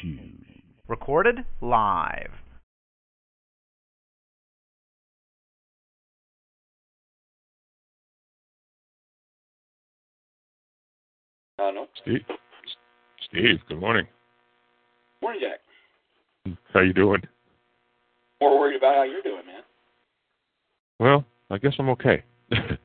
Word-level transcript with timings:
Shoes. 0.00 0.46
Recorded 0.88 1.44
live. 1.60 2.30
Uh, 11.58 11.70
no. 11.70 11.86
Steve, 12.02 12.20
Steve, 13.28 13.58
good 13.68 13.80
morning. 13.80 14.06
Morning, 15.22 15.40
Jack. 15.40 16.56
How 16.72 16.80
you 16.80 16.92
doing? 16.92 17.22
More 18.40 18.60
worried 18.60 18.76
about 18.76 18.94
how 18.94 19.02
you're 19.04 19.22
doing, 19.22 19.46
man. 19.46 19.62
Well, 21.00 21.24
I 21.50 21.58
guess 21.58 21.72
I'm 21.78 21.88
okay. 21.90 22.22
Okay. 22.52 22.78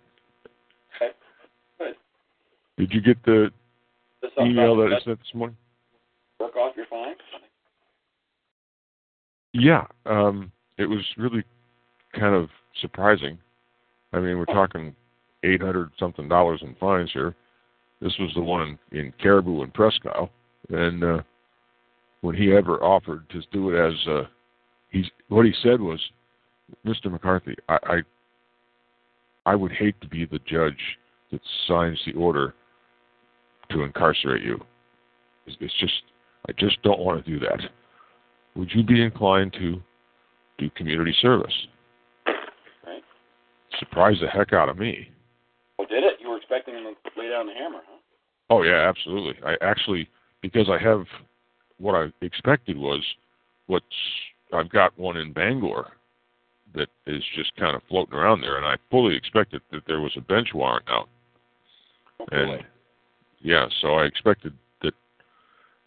Good. 1.80 1.96
Did 2.78 2.92
you 2.94 3.02
get 3.02 3.24
the 3.26 3.52
This 4.22 4.32
something 4.36 4.52
email 4.52 4.76
that 4.78 4.94
I 4.94 5.04
sent 5.04 5.20
this 5.20 5.34
morning? 5.34 5.58
work 6.40 6.56
off, 6.56 6.71
you're 6.71 6.71
fine. 6.71 6.71
Yeah, 9.54 9.86
um, 10.06 10.52
it 10.78 10.86
was 10.86 11.04
really 11.18 11.44
kind 12.18 12.36
of 12.36 12.50
surprising. 12.80 13.38
I 14.14 14.20
mean, 14.20 14.38
we're 14.38 14.46
talking 14.46 14.96
eight 15.44 15.62
hundred 15.62 15.92
something 16.00 16.28
dollars 16.28 16.62
in 16.64 16.76
fines 16.76 17.12
here. 17.14 17.36
This 18.02 18.14
was 18.20 18.32
the 18.34 18.42
one 18.42 18.80
in, 18.92 19.14
Caribou 19.22 19.62
and 19.62 19.74
Prescott, 19.74 20.32
and 20.70 21.04
uh, 21.04 21.22
when 22.22 22.36
he 22.36 22.54
ever 22.54 22.84
offered 22.84 23.30
to 23.30 23.42
do 23.52 23.70
it 23.70 23.88
as 23.88 24.08
uh, 24.08 24.24
he's 24.90 25.06
what 25.28 25.46
he 25.46 25.54
said 25.62 25.80
was, 25.80 26.00
Mr. 26.86 27.12
McCarthy, 27.12 27.56
I, 27.70 27.78
I 27.84 28.02
I 29.46 29.56
would 29.56 29.72
hate 29.72 30.00
to 30.02 30.08
be 30.08 30.26
the 30.26 30.40
judge 30.46 30.80
that 31.32 31.42
signs 31.68 32.00
the 32.06 32.14
order 32.14 32.54
to 33.72 33.84
incarcerate 33.84 34.44
you. 34.44 34.60
It's, 35.46 35.58
it's 35.60 35.80
just 35.80 36.04
I 36.48 36.54
just 36.54 36.82
don't 36.84 37.00
want 37.00 37.24
to 37.24 37.32
do 37.32 37.40
that. 37.40 37.60
Would 38.56 38.72
you 38.74 38.84
be 38.84 39.02
inclined 39.02 39.54
to 39.54 39.82
do 40.58 40.70
community 40.72 41.16
service? 41.22 41.54
Right. 42.86 43.04
Surprised 43.80 44.22
the 44.22 44.28
heck 44.28 44.54
out 44.54 44.70
of 44.70 44.78
me. 44.78 45.10
Well, 45.78 45.88
did 45.88 46.04
it? 46.04 46.20
You 46.22 46.30
were 46.30 46.38
expecting 46.38 46.76
him 46.76 46.84
to 46.84 47.20
lay 47.20 47.30
down 47.30 47.48
the 47.48 47.54
hammer, 47.54 47.80
huh? 47.88 47.98
Oh 48.50 48.64
yeah, 48.64 48.88
absolutely. 48.88 49.42
I 49.46 49.56
actually 49.62 50.10
because 50.42 50.70
I 50.70 50.78
have 50.78 51.06
what 51.78 51.96
I 51.96 52.12
expected 52.24 52.78
was 52.78 53.02
what's 53.68 53.86
I've 54.54 54.70
got 54.70 54.98
one 55.00 55.18
in 55.18 55.32
Bangor 55.32 55.94
that 56.76 56.90
is 57.08 57.24
just 57.36 57.56
kind 57.56 57.76
of 57.76 57.82
floating 57.90 58.14
around 58.14 58.42
there, 58.42 58.58
and 58.58 58.66
I 58.66 58.76
fully 58.90 59.16
expected 59.16 59.62
that 59.72 59.84
there 59.88 60.02
was 60.02 60.12
a 60.18 60.22
bench 60.22 60.50
warrant 60.54 60.86
out. 60.90 61.10
Oh, 62.20 62.26
and 62.32 62.64
yeah, 63.40 63.68
so 63.82 63.96
I 63.96 64.06
expected 64.06 64.54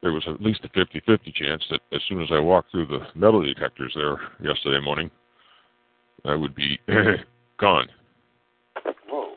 there 0.05 0.13
was 0.13 0.23
at 0.29 0.43
least 0.43 0.61
a 0.65 0.69
50-50 0.69 1.35
chance 1.35 1.65
that 1.71 1.81
as 1.91 2.03
soon 2.11 2.21
as 2.23 2.29
I 2.31 2.39
walked 2.39 2.71
through 2.71 2.87
the 2.89 2.99
metal 3.15 3.41
detectors 3.43 3.91
there 3.97 4.19
yesterday 4.39 4.79
morning, 4.85 5.11
I 6.27 6.35
would 6.35 6.55
be 6.55 6.79
gone. 7.59 7.89
Whoa. 9.09 9.33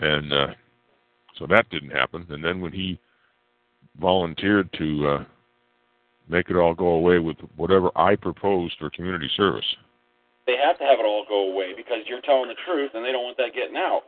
And 0.00 0.32
uh, 0.32 0.46
so 1.38 1.46
that 1.50 1.68
didn't 1.68 1.90
happen. 1.90 2.26
And 2.30 2.42
then 2.42 2.62
when 2.62 2.72
he 2.72 2.98
volunteered 4.00 4.72
to 4.78 5.06
uh, 5.06 5.24
make 6.30 6.48
it 6.48 6.56
all 6.56 6.74
go 6.74 6.88
away 6.92 7.18
with 7.18 7.36
whatever 7.56 7.90
I 7.94 8.16
proposed 8.16 8.74
for 8.78 8.88
community 8.88 9.28
service, 9.36 9.66
They 10.46 10.56
have 10.66 10.78
to 10.78 10.84
have 10.84 10.98
it 10.98 11.04
all 11.04 11.26
go 11.28 11.52
away 11.52 11.74
because 11.76 11.98
you're 12.06 12.22
telling 12.22 12.48
the 12.48 12.54
truth 12.66 12.92
and 12.94 13.04
they 13.04 13.12
don't 13.12 13.24
want 13.24 13.36
that 13.36 13.52
getting 13.54 13.76
out. 13.76 14.00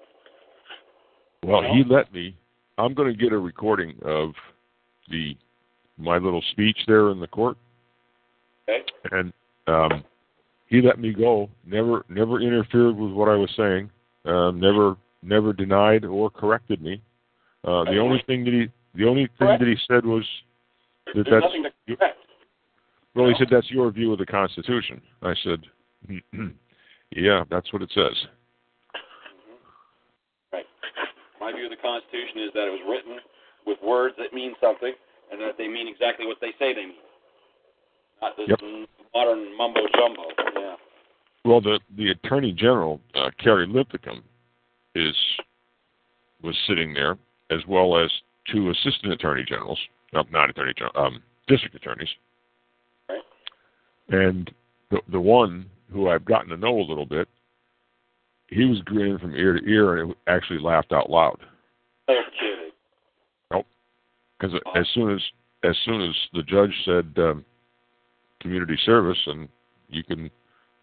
well, 1.44 1.60
No. 1.60 1.68
he 1.74 1.84
let 1.86 2.10
me. 2.14 2.34
I'm 2.78 2.94
going 2.94 3.12
to 3.12 3.18
get 3.22 3.32
a 3.34 3.38
recording 3.38 3.94
of 4.06 4.30
the 5.10 5.36
my 6.00 6.18
little 6.18 6.42
speech 6.52 6.78
there 6.86 7.10
in 7.10 7.20
the 7.20 7.26
court, 7.26 7.56
Okay? 8.68 8.84
and 9.12 9.32
um, 9.66 10.04
he 10.66 10.80
let 10.80 10.98
me 10.98 11.12
go. 11.12 11.50
Never, 11.66 12.04
never 12.08 12.40
interfered 12.40 12.96
with 12.96 13.12
what 13.12 13.28
I 13.28 13.36
was 13.36 13.50
saying. 13.56 13.90
Um, 14.24 14.60
never, 14.60 14.96
never 15.22 15.52
denied 15.52 16.04
or 16.04 16.30
corrected 16.30 16.80
me. 16.80 17.02
Uh, 17.64 17.84
the 17.84 17.98
only 17.98 18.22
thing 18.26 18.44
that 18.44 18.54
he, 18.54 18.68
the 18.98 19.06
only 19.06 19.26
thing 19.38 19.48
Correct. 19.48 19.60
that 19.60 19.68
he 19.68 19.76
said 19.86 20.04
was 20.04 20.24
There's 21.14 21.26
that 21.26 21.40
that's 21.42 21.52
to 21.86 21.96
correct. 21.96 22.16
Well, 23.14 23.28
he 23.28 23.34
said 23.38 23.48
that's 23.50 23.70
your 23.70 23.90
view 23.90 24.12
of 24.12 24.18
the 24.18 24.26
Constitution. 24.26 25.02
I 25.22 25.34
said, 25.42 25.60
yeah, 27.10 27.44
that's 27.50 27.72
what 27.72 27.82
it 27.82 27.90
says. 27.92 28.14
Right. 30.52 30.64
My 31.40 31.52
view 31.52 31.64
of 31.64 31.70
the 31.70 31.82
Constitution 31.82 32.42
is 32.46 32.50
that 32.54 32.66
it 32.66 32.70
was 32.70 32.80
written 32.88 33.18
with 33.66 33.78
words 33.84 34.14
that 34.18 34.32
mean 34.32 34.54
something 34.60 34.92
and 35.30 35.40
that 35.40 35.56
they 35.58 35.68
mean 35.68 35.88
exactly 35.88 36.26
what 36.26 36.38
they 36.40 36.52
say 36.58 36.74
they 36.74 36.86
mean. 36.86 36.94
Not 38.20 38.36
this 38.36 38.48
Yep. 38.48 38.60
modern 39.14 39.56
mumbo 39.56 39.80
jumbo. 39.96 40.24
Yeah. 40.56 40.76
Well, 41.44 41.60
the 41.60 41.80
the 41.96 42.10
Attorney 42.10 42.52
General, 42.52 43.00
uh, 43.14 43.30
Carrie 43.38 43.66
Lipicum, 43.66 44.22
is 44.94 45.16
was 46.42 46.56
sitting 46.66 46.92
there, 46.94 47.18
as 47.50 47.66
well 47.66 47.96
as 47.96 48.10
two 48.50 48.70
Assistant 48.70 49.12
Attorney 49.12 49.44
Generals, 49.44 49.78
no, 50.12 50.24
not 50.30 50.50
Attorney 50.50 50.74
General, 50.74 51.06
um, 51.06 51.22
District 51.46 51.74
Attorneys, 51.74 52.08
Right. 53.08 53.22
and 54.08 54.52
the 54.90 55.00
the 55.08 55.20
one 55.20 55.68
who 55.92 56.08
I've 56.08 56.24
gotten 56.24 56.50
to 56.50 56.56
know 56.56 56.78
a 56.78 56.82
little 56.86 57.06
bit, 57.06 57.28
he 58.48 58.64
was 58.64 58.80
grinning 58.82 59.18
from 59.18 59.34
ear 59.34 59.58
to 59.58 59.66
ear, 59.68 59.96
and 60.02 60.14
actually 60.26 60.58
laughed 60.58 60.92
out 60.92 61.10
loud. 61.10 61.40
No 62.08 62.22
kidding. 62.38 62.69
Because 64.40 64.58
as 64.74 64.86
soon 64.94 65.14
as 65.14 65.20
as 65.62 65.76
soon 65.84 66.00
as 66.00 66.14
the 66.32 66.42
judge 66.42 66.74
said 66.84 67.12
um, 67.18 67.44
community 68.40 68.78
service 68.84 69.18
and 69.26 69.48
you 69.88 70.02
can 70.02 70.30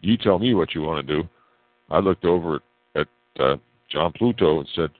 you 0.00 0.16
tell 0.16 0.38
me 0.38 0.54
what 0.54 0.74
you 0.74 0.82
want 0.82 1.04
to 1.06 1.22
do, 1.22 1.28
I 1.90 1.98
looked 1.98 2.24
over 2.24 2.56
at, 2.56 2.62
at 2.94 3.08
uh, 3.40 3.56
John 3.90 4.12
Pluto 4.12 4.60
and 4.60 4.68
said, 4.76 4.90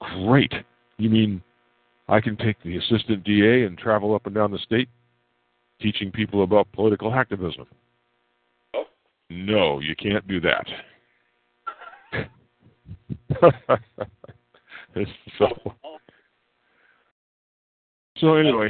"Great, 0.00 0.52
you 0.98 1.08
mean 1.08 1.42
I 2.08 2.20
can 2.20 2.36
take 2.36 2.62
the 2.62 2.76
assistant 2.76 3.24
DA 3.24 3.64
and 3.64 3.78
travel 3.78 4.14
up 4.14 4.26
and 4.26 4.34
down 4.34 4.50
the 4.50 4.58
state 4.58 4.88
teaching 5.80 6.12
people 6.12 6.42
about 6.42 6.70
political 6.72 7.14
activism?" 7.14 7.66
Oh. 8.74 8.84
No, 9.30 9.80
you 9.80 9.96
can't 9.96 10.26
do 10.28 10.40
that. 10.40 10.66
so 15.38 15.48
so 18.22 18.34
anyway, 18.36 18.68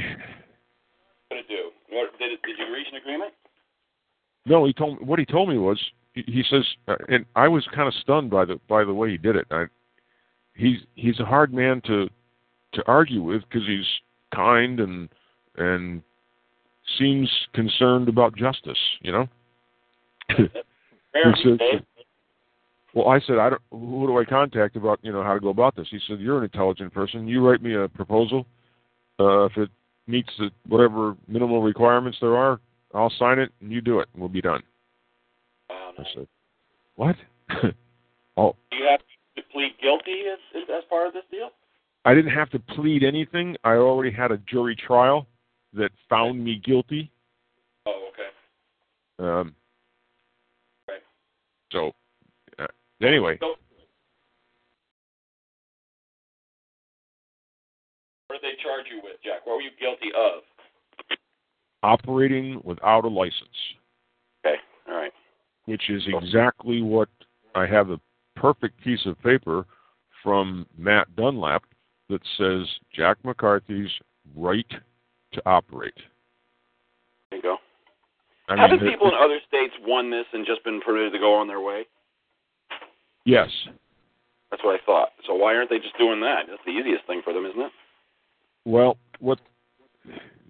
What 1.29 1.37
did 1.37 1.45
it 1.45 1.47
do? 1.47 1.69
What, 1.95 2.17
did, 2.19 2.31
it, 2.33 2.41
did 2.41 2.57
you 2.57 2.73
reach 2.73 2.87
an 2.91 2.97
agreement? 2.97 3.31
no, 4.45 4.65
he 4.65 4.73
told 4.73 4.99
me 4.99 5.05
what 5.05 5.19
he 5.19 5.25
told 5.25 5.47
me 5.47 5.57
was 5.57 5.79
he, 6.13 6.23
he 6.27 6.43
says, 6.49 6.65
uh, 6.89 6.95
and 7.07 7.25
I 7.35 7.47
was 7.47 7.65
kind 7.73 7.87
of 7.87 7.93
stunned 8.01 8.29
by 8.29 8.43
the 8.45 8.59
by 8.67 8.83
the 8.83 8.93
way 8.93 9.11
he 9.11 9.17
did 9.17 9.35
it. 9.37 9.47
I, 9.51 9.65
he's 10.55 10.79
he's 10.95 11.19
a 11.21 11.25
hard 11.25 11.53
man 11.53 11.81
to 11.85 12.09
to 12.73 12.83
argue 12.87 13.21
with 13.21 13.41
because 13.43 13.65
he's 13.67 13.85
kind 14.35 14.79
and 14.81 15.07
and 15.57 16.01
seems 16.97 17.29
concerned 17.53 18.09
about 18.09 18.35
justice. 18.35 18.77
You 19.01 19.11
know. 19.13 19.27
Fair, 20.37 21.31
He 21.35 21.43
said- 21.43 21.85
Well, 22.93 23.07
I 23.07 23.19
said, 23.21 23.37
I 23.37 23.51
don't. 23.51 23.61
Who 23.71 24.07
do 24.07 24.17
I 24.19 24.25
contact 24.25 24.75
about 24.75 24.99
you 25.03 25.11
know 25.13 25.23
how 25.23 25.33
to 25.35 25.39
go 25.39 25.49
about 25.49 25.75
this? 25.75 25.87
He 25.91 25.99
said, 26.07 26.19
you're 26.19 26.39
an 26.39 26.43
intelligent 26.43 26.93
person. 26.93 27.27
You 27.27 27.47
write 27.47 27.61
me 27.61 27.75
a 27.75 27.87
proposal. 27.87 28.45
Uh, 29.19 29.45
if 29.45 29.57
it 29.57 29.69
meets 30.07 30.29
the, 30.37 30.49
whatever 30.67 31.15
minimal 31.27 31.61
requirements 31.61 32.17
there 32.21 32.35
are, 32.35 32.59
I'll 32.93 33.13
sign 33.17 33.39
it 33.39 33.51
and 33.61 33.71
you 33.71 33.81
do 33.81 33.99
it, 33.99 34.09
and 34.13 34.21
we'll 34.21 34.29
be 34.29 34.41
done. 34.41 34.61
Wow, 35.69 35.91
I 35.97 36.03
said, 36.15 36.27
what? 36.95 37.15
oh, 38.37 38.55
Do 38.71 38.77
you 38.77 38.87
have 38.89 38.99
to 39.35 39.41
plead 39.51 39.71
guilty 39.81 40.23
as, 40.31 40.39
as, 40.55 40.63
as 40.77 40.83
part 40.89 41.07
of 41.07 41.13
this 41.13 41.23
deal? 41.31 41.49
I 42.05 42.13
didn't 42.13 42.33
have 42.33 42.49
to 42.51 42.59
plead 42.59 43.03
anything. 43.03 43.55
I 43.63 43.73
already 43.73 44.11
had 44.11 44.31
a 44.31 44.37
jury 44.37 44.75
trial 44.75 45.27
that 45.73 45.91
found 46.09 46.43
me 46.43 46.61
guilty. 46.63 47.11
Oh, 47.85 48.09
okay. 48.13 49.27
Um, 49.27 49.55
Right. 50.87 50.99
So, 51.71 51.91
uh, 52.59 52.67
anyway, 53.01 53.37
So, 53.39 53.55
what 58.33 58.41
did 58.41 58.49
they 58.49 58.61
charge 58.63 58.85
you 58.89 58.99
with, 59.03 59.21
Jack? 59.23 59.45
What 59.45 59.57
were 59.57 59.61
you 59.61 59.69
guilty 59.79 60.09
of? 60.17 60.41
operating 61.83 62.61
without 62.63 63.03
a 63.03 63.07
license. 63.07 63.35
Okay, 64.45 64.55
all 64.87 64.95
right. 64.95 65.11
which 65.65 65.89
is 65.89 66.01
exactly 66.07 66.81
what 66.81 67.09
I 67.55 67.65
have 67.67 67.89
a 67.89 67.99
perfect 68.35 68.81
piece 68.81 69.05
of 69.05 69.21
paper 69.21 69.65
from 70.23 70.65
Matt 70.77 71.13
Dunlap 71.15 71.63
that 72.09 72.21
says 72.37 72.67
Jack 72.95 73.17
McCarthy's 73.23 73.89
right 74.35 74.65
to 75.33 75.41
operate. 75.45 75.93
There 77.29 77.37
you 77.37 77.43
go. 77.43 77.57
I 78.49 78.55
Haven't 78.55 78.81
mean, 78.81 78.91
people 78.91 79.07
in 79.07 79.13
other 79.21 79.39
states 79.47 79.73
won 79.85 80.09
this 80.09 80.25
and 80.31 80.45
just 80.45 80.63
been 80.63 80.79
permitted 80.81 81.11
to 81.13 81.19
go 81.19 81.35
on 81.35 81.47
their 81.47 81.61
way? 81.61 81.83
Yes. 83.25 83.49
That's 84.51 84.63
what 84.63 84.79
I 84.79 84.85
thought. 84.85 85.09
So 85.27 85.33
why 85.35 85.55
aren't 85.55 85.69
they 85.69 85.79
just 85.79 85.97
doing 85.97 86.21
that? 86.21 86.43
That's 86.49 86.61
the 86.65 86.71
easiest 86.71 87.05
thing 87.07 87.21
for 87.23 87.33
them, 87.33 87.45
isn't 87.45 87.59
it? 87.61 87.71
Well, 88.65 88.97
what 89.19 89.39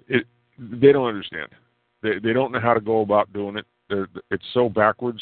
it 0.08 0.26
they 0.58 0.92
don't 0.92 1.08
understand. 1.08 1.50
They 2.02 2.20
they 2.20 2.34
don't 2.34 2.52
know 2.52 2.60
how 2.60 2.74
to 2.74 2.82
go 2.82 3.02
about 3.02 3.32
doing 3.34 3.58
it. 3.58 3.66
They're, 3.90 4.08
it's 4.32 4.46
so 4.54 4.70
backwards 4.70 5.22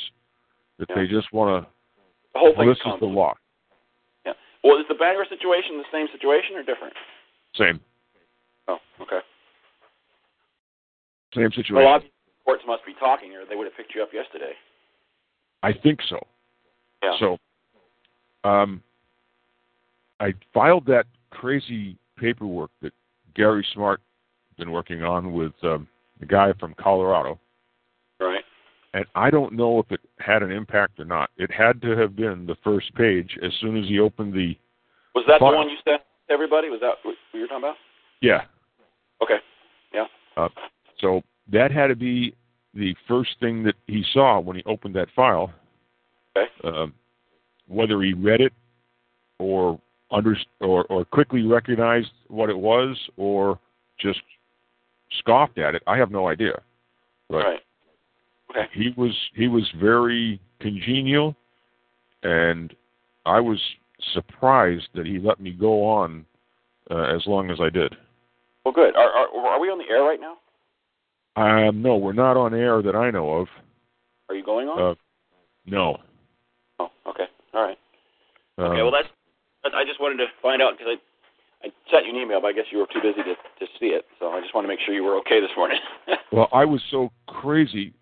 that 0.78 0.90
Yeah. 0.90 0.96
they 0.96 1.08
just 1.08 1.32
want 1.34 1.64
to. 1.64 1.70
The 2.34 2.40
whole 2.40 2.56
thing 2.56 2.68
This 2.68 2.78
is 2.78 3.00
the 3.00 3.06
law. 3.06 3.34
Yeah. 4.26 4.34
Well, 4.64 4.80
is 4.80 4.86
the 4.88 4.96
Bangor 4.96 5.26
situation 5.28 5.78
the 5.78 5.84
same 5.92 6.08
situation 6.12 6.56
or 6.56 6.64
different? 6.64 6.94
Same 7.56 7.80
Oh, 8.68 8.80
okay. 9.02 9.20
same 11.34 11.50
situation. 11.52 11.76
Well, 11.76 11.88
obviously, 11.88 12.14
courts 12.46 12.64
must 12.68 12.86
be 12.86 12.94
talking, 12.94 13.36
or 13.36 13.46
they 13.46 13.56
would 13.56 13.66
have 13.66 13.76
picked 13.76 13.96
you 13.96 14.04
up 14.04 14.14
yesterday. 14.14 14.54
I 15.64 15.74
think 15.74 16.00
so. 16.10 16.20
Yeah. 17.04 17.18
So, 17.20 17.38
um, 18.44 18.82
I 20.20 20.34
filed 20.54 20.86
that 20.86 21.06
crazy 21.32 21.98
paperwork 22.22 22.70
that 22.82 22.94
Gary 23.36 23.66
Smart 23.74 24.00
been 24.58 24.72
working 24.72 25.04
on 25.04 25.34
with 25.34 25.54
um, 25.64 25.88
the 26.20 26.26
guy 26.26 26.54
from 26.60 26.76
Colorado, 26.80 27.40
Right. 28.20 28.44
and 28.94 29.06
I 29.16 29.32
don't 29.32 29.54
know 29.54 29.80
if 29.80 29.92
it 29.92 30.00
had 30.20 30.44
an 30.44 30.52
impact 30.52 31.00
or 31.00 31.06
not. 31.06 31.32
It 31.38 31.50
had 31.52 31.82
to 31.82 31.98
have 31.98 32.16
been 32.16 32.46
the 32.46 32.56
first 32.64 32.94
page 32.94 33.38
as 33.44 33.52
soon 33.60 33.76
as 33.82 33.90
he 33.90 34.00
opened 34.00 34.34
the 34.34 34.56
Was 35.16 35.26
that 35.28 35.40
Fine. 35.40 35.54
the 35.54 35.58
one 35.58 35.70
you 35.70 35.78
sent 35.84 36.02
everybody? 36.30 36.70
Was 36.70 36.80
that 36.82 36.96
what 37.04 37.16
you 37.34 37.42
were 37.42 37.48
talking 37.48 37.64
about? 37.64 37.76
yeah. 38.22 38.44
Okay. 39.24 39.38
Yeah. 39.94 40.06
Uh, 40.38 40.50
so 41.00 41.22
that 41.52 41.72
had 41.72 41.88
to 41.88 41.96
be 41.96 42.36
the 42.74 42.96
first 43.08 43.32
thing 43.40 43.64
that 43.64 43.76
he 43.88 44.04
saw 44.14 44.40
when 44.40 44.56
he 44.56 44.64
opened 44.66 44.96
that 44.96 45.08
file. 45.16 45.52
Okay. 46.36 46.48
Um, 46.64 46.94
whether 47.68 48.02
he 48.02 48.14
read 48.14 48.42
it 48.42 48.54
or 49.40 49.80
under 50.12 50.36
or, 50.60 50.86
or 50.86 51.06
quickly 51.06 51.44
recognized 51.44 52.12
what 52.28 52.50
it 52.50 52.58
was 52.58 52.98
or 53.18 53.60
just 54.00 54.19
scoffed 55.19 55.58
at 55.58 55.75
it, 55.75 55.84
I 55.88 55.98
have 55.98 56.12
no 56.12 56.28
idea. 56.28 56.62
But 57.30 57.38
Right. 57.38 57.60
Okay. 58.50 58.68
he 58.74 58.94
was 58.98 59.16
he 59.34 59.48
was 59.48 59.69
very 59.80 60.40
congenial, 60.60 61.36
and 62.24 62.75
I 63.25 63.40
was 63.40 63.60
surprised 64.13 64.90
that 64.94 65.06
he 65.06 65.19
let 65.19 65.40
me 65.40 65.52
go 65.52 65.86
on 65.86 66.25
uh, 66.90 67.16
as 67.16 67.25
long 67.25 67.50
as 67.50 67.60
I 67.62 67.69
did. 67.69 67.96
Well, 68.66 68.74
good. 68.74 68.96
Are, 68.96 69.10
are 69.10 69.48
are 69.48 69.60
we 69.60 69.69
on 69.69 69.78
the 69.78 69.90
air 69.90 70.04
right 70.04 70.19
now? 70.19 70.38
Um, 71.38 71.81
no, 71.81 71.96
we're 71.96 72.12
not 72.12 72.36
on 72.36 72.54
air 72.54 72.81
that 72.81 72.96
I 72.96 73.10
know 73.10 73.31
of. 73.31 73.48
Are 74.28 74.36
you 74.36 74.44
going 74.44 74.68
on? 74.68 74.92
Uh, 74.92 74.96
no. 75.66 75.98
oh, 76.80 76.90
okay. 77.08 77.25
All 77.54 77.63
right. 77.63 77.78
Um, 78.58 78.66
Okay. 78.66 78.81
Well, 78.81 78.92
that's. 78.92 79.08
I 79.63 79.86
just 79.86 80.02
wanted 80.02 80.18
to 80.18 80.25
find 80.42 80.62
out 80.62 80.78
because 80.78 80.98
I 80.98 81.68
I 81.68 81.69
sent 81.92 82.06
you 82.06 82.16
an 82.16 82.22
email, 82.22 82.42
but 82.42 82.48
I 82.48 82.54
guess 82.54 82.66
you 82.72 82.80
were 82.80 82.88
too 82.88 83.02
busy 83.02 83.24
to 83.24 83.36
to 83.36 83.72
see 83.80 83.88
it. 83.88 84.06
So 84.19 84.30
I 84.30 84.42
just 84.42 84.54
want 84.56 84.66
to 84.66 84.68
make 84.68 84.80
sure 84.86 84.94
you 84.94 85.04
were 85.04 85.18
okay 85.19 85.40
this 85.40 85.52
morning. 85.56 85.78
well, 86.31 86.48
I 86.52 86.66
was 86.66 86.81
so 86.90 87.12
crazy. 87.28 87.94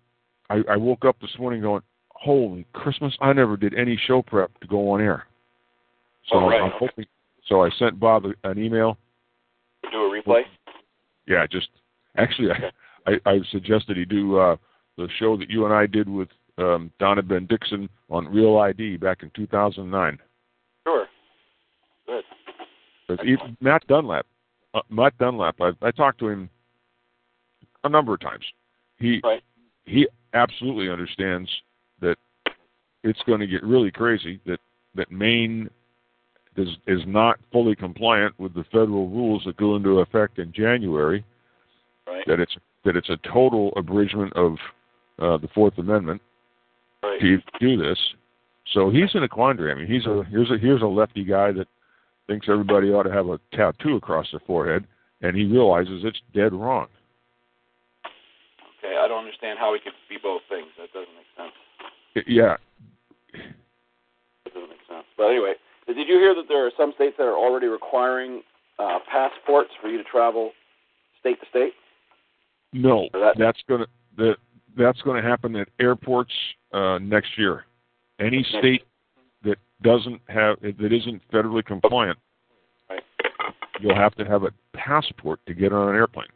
I, 0.48 0.62
I 0.68 0.76
woke 0.76 1.04
up 1.04 1.20
this 1.20 1.36
morning 1.38 1.60
going, 1.60 1.82
"Holy 2.10 2.66
Christmas! 2.72 3.16
I 3.20 3.32
never 3.32 3.56
did 3.56 3.74
any 3.74 3.98
show 4.06 4.22
prep 4.22 4.58
to 4.60 4.66
go 4.66 4.90
on 4.90 5.00
air." 5.00 5.26
So 6.28 6.36
Oh, 6.36 6.48
right, 6.48 6.60
I'm 6.60 6.68
okay. 6.68 6.76
hoping. 6.80 7.06
So 7.46 7.62
I 7.62 7.70
sent 7.78 8.00
Bob 8.00 8.24
an 8.44 8.58
email. 8.58 8.96
Do 9.90 9.98
a 9.98 10.20
replay. 10.22 10.42
Yeah, 11.26 11.46
just 11.50 11.68
actually, 12.16 12.50
I 12.50 12.70
I, 13.06 13.30
I 13.30 13.38
suggested 13.50 13.96
he 13.96 14.04
do 14.04 14.38
uh, 14.38 14.56
the 14.96 15.08
show 15.18 15.36
that 15.36 15.50
you 15.50 15.64
and 15.66 15.74
I 15.74 15.86
did 15.86 16.08
with 16.08 16.28
um, 16.58 16.90
Donna 16.98 17.22
Ben 17.22 17.46
Dixon 17.46 17.88
on 18.08 18.26
Real 18.28 18.58
ID 18.58 18.96
back 18.96 19.22
in 19.22 19.30
2009. 19.34 20.18
Sure. 23.10 23.16
But 23.16 23.26
he, 23.26 23.36
Matt 23.60 23.86
Dunlap, 23.86 24.26
uh, 24.74 24.80
Matt 24.90 25.16
Dunlap, 25.18 25.56
I, 25.60 25.72
I 25.82 25.90
talked 25.90 26.18
to 26.20 26.28
him 26.28 26.48
a 27.84 27.88
number 27.88 28.14
of 28.14 28.20
times. 28.20 28.44
He 28.98 29.20
Right. 29.24 29.42
he 29.86 30.06
absolutely 30.34 30.90
understands 30.90 31.50
that 32.00 32.16
it's 33.02 33.20
going 33.26 33.40
to 33.40 33.46
get 33.46 33.62
really 33.62 33.90
crazy. 33.90 34.40
That 34.46 34.60
that 34.94 35.10
Maine 35.10 35.70
is 36.56 36.68
is 36.86 37.00
not 37.06 37.38
fully 37.52 37.74
compliant 37.74 38.38
with 38.38 38.54
the 38.54 38.64
federal 38.64 39.08
rules 39.08 39.42
that 39.46 39.56
go 39.56 39.76
into 39.76 40.00
effect 40.00 40.38
in 40.38 40.52
January. 40.52 41.24
Right. 42.06 42.24
That 42.26 42.40
it's 42.40 42.56
that 42.84 42.96
it's 42.96 43.08
a 43.10 43.16
total 43.32 43.72
abridgment 43.76 44.32
of 44.34 44.56
uh, 45.18 45.36
the 45.38 45.48
Fourth 45.54 45.78
Amendment 45.78 46.20
Right. 47.02 47.18
to 47.20 47.38
do 47.60 47.76
this. 47.78 47.98
So 48.74 48.90
he's 48.90 49.14
in 49.14 49.22
a 49.22 49.28
quandary. 49.28 49.72
I 49.72 49.74
mean, 49.74 49.86
he's 49.86 50.04
a 50.06 50.22
here's 50.30 50.50
a 50.50 50.58
here's 50.58 50.82
a 50.82 50.86
lefty 50.86 51.24
guy 51.24 51.50
that 51.52 51.66
thinks 52.30 52.46
everybody 52.48 52.90
ought 52.92 53.02
to 53.02 53.12
have 53.12 53.26
a 53.26 53.40
tattoo 53.52 53.96
across 53.96 54.30
their 54.30 54.40
forehead, 54.46 54.84
and 55.20 55.36
he 55.36 55.44
realizes 55.44 56.02
it's 56.04 56.20
dead 56.32 56.52
wrong. 56.52 56.86
Okay. 58.78 58.96
I 58.96 59.08
don't 59.08 59.18
understand 59.24 59.58
how 59.58 59.72
we 59.72 59.80
could 59.80 59.92
be 60.08 60.16
both 60.22 60.42
things. 60.48 60.68
That 60.78 60.92
doesn't 60.92 61.12
make 61.16 61.26
sense. 61.36 62.24
Yeah, 62.28 62.56
That 64.44 64.54
doesn't 64.54 64.68
make 64.68 64.78
sense. 64.88 65.04
But 65.16 65.24
anyway, 65.24 65.54
did 65.88 65.96
you 65.96 66.04
hear 66.18 66.36
that 66.36 66.44
there 66.48 66.64
are 66.64 66.70
some 66.76 66.92
states 66.94 67.16
that 67.18 67.24
are 67.24 67.36
already 67.36 67.66
requiring 67.66 68.42
uh, 68.78 69.00
passports 69.10 69.70
for 69.82 69.88
you 69.88 69.98
to 69.98 70.04
travel 70.04 70.52
state 71.18 71.40
to 71.40 71.46
state? 71.50 71.72
no, 72.72 73.08
that- 73.12 73.36
that's 73.36 73.60
gonna 73.68 73.86
that 74.16 74.36
that's 74.76 75.02
going 75.02 75.20
to 75.20 75.28
happen 75.28 75.56
at 75.56 75.66
airports 75.80 76.32
uh, 76.72 76.98
next 76.98 77.36
year. 77.36 77.64
Any 78.20 78.38
Next- 78.38 78.50
state 78.58 78.84
doesn't 79.82 80.20
have 80.28 80.58
that 80.60 80.92
isn't 80.92 81.22
federally 81.32 81.64
compliant, 81.64 82.18
Right. 82.88 83.02
you'll 83.80 83.94
have 83.94 84.14
to 84.16 84.24
have 84.24 84.44
a 84.44 84.52
passport 84.74 85.40
to 85.46 85.54
get 85.54 85.72
on 85.72 85.88
an 85.88 85.94
airplane, 85.94 86.28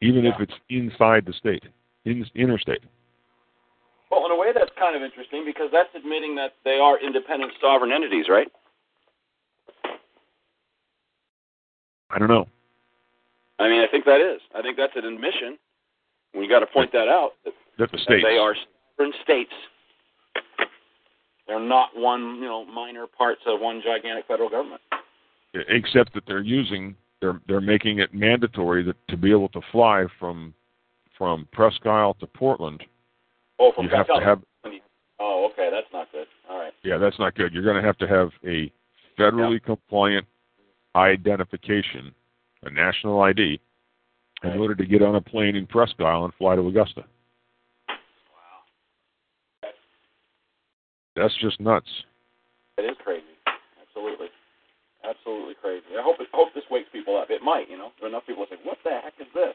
even 0.00 0.26
if 0.26 0.34
it's 0.40 0.54
inside 0.68 1.24
the 1.26 1.32
state, 1.32 1.64
in, 2.04 2.24
interstate. 2.34 2.82
Well, 4.10 4.24
in 4.26 4.32
a 4.32 4.36
way, 4.36 4.52
that's 4.54 4.70
kind 4.78 4.96
of 4.96 5.02
interesting 5.02 5.44
because 5.44 5.68
that's 5.72 5.90
admitting 5.94 6.34
that 6.36 6.54
they 6.64 6.78
are 6.78 6.98
independent 6.98 7.52
sovereign 7.60 7.92
entities, 7.92 8.26
right? 8.28 8.48
I 12.10 12.18
don't 12.18 12.28
know. 12.28 12.46
I 13.58 13.68
mean, 13.68 13.80
I 13.82 13.86
think 13.90 14.04
that 14.06 14.20
is. 14.20 14.40
I 14.54 14.62
think 14.62 14.76
that's 14.76 14.94
an 14.96 15.04
admission. 15.04 15.58
We 16.34 16.48
got 16.48 16.60
to 16.60 16.66
point 16.66 16.92
that 16.92 17.08
out 17.08 17.32
that, 17.44 17.52
That 17.78 17.90
the 17.90 17.96
that 17.98 18.02
states. 18.04 18.24
they 18.26 18.38
are 18.38 18.54
sovereign 18.96 19.12
states. 19.24 19.52
They're 21.48 21.58
not 21.58 21.88
one, 21.96 22.36
you 22.36 22.42
know, 22.42 22.64
minor 22.66 23.06
parts 23.06 23.40
of 23.46 23.60
one 23.60 23.82
gigantic 23.84 24.26
federal 24.28 24.50
government. 24.50 24.80
except 25.54 26.12
that 26.14 26.24
they're 26.26 26.42
using 26.42 26.94
they're 27.20 27.40
they're 27.48 27.60
making 27.60 27.98
it 27.98 28.14
mandatory 28.14 28.84
that 28.84 28.96
to 29.08 29.16
be 29.16 29.30
able 29.30 29.48
to 29.48 29.60
fly 29.72 30.04
from 30.20 30.54
from 31.16 31.48
Presque 31.52 31.84
Isle 31.86 32.14
to 32.20 32.26
Portland, 32.26 32.84
Oh, 33.58 33.72
from 33.74 33.86
you 33.86 33.90
have 33.90 34.06
to 34.06 34.20
have 34.22 34.42
Oh, 35.20 35.48
okay, 35.50 35.68
that's 35.72 35.92
not 35.92 36.12
good. 36.12 36.28
All 36.48 36.58
right. 36.60 36.72
yeah, 36.84 36.96
that's 36.96 37.18
not 37.18 37.34
good. 37.34 37.52
You're 37.52 37.64
going 37.64 37.74
to 37.74 37.82
have 37.82 37.98
to 37.98 38.06
have 38.06 38.30
a 38.46 38.70
federally 39.18 39.60
compliant 39.60 40.24
identification, 40.94 42.14
a 42.62 42.70
national 42.70 43.20
ID, 43.22 43.58
in 44.44 44.50
Right. 44.50 44.58
order 44.60 44.76
to 44.76 44.86
get 44.86 45.02
on 45.02 45.16
a 45.16 45.20
plane 45.20 45.56
in 45.56 45.66
Presque 45.66 46.00
Isle 46.00 46.26
and 46.26 46.34
fly 46.34 46.54
to 46.54 46.68
Augusta. 46.68 47.04
That's 51.18 51.36
just 51.42 51.60
nuts. 51.60 51.88
It 52.78 52.82
is 52.86 52.96
crazy. 53.02 53.34
Absolutely. 53.82 54.28
Absolutely 55.02 55.54
crazy. 55.60 55.86
I 55.98 56.02
hope 56.02 56.16
it, 56.20 56.28
hope 56.32 56.54
this 56.54 56.64
wakes 56.70 56.88
people 56.92 57.16
up. 57.16 57.30
It 57.30 57.42
might, 57.42 57.68
you 57.70 57.76
know. 57.76 57.90
There 57.98 58.06
are 58.06 58.12
enough 58.12 58.26
people 58.26 58.46
that 58.46 58.56
say, 58.56 58.62
"What 58.64 58.78
the 58.84 58.98
heck 59.02 59.14
is 59.20 59.26
this?" 59.34 59.54